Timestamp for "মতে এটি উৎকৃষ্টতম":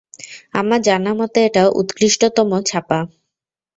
1.19-2.49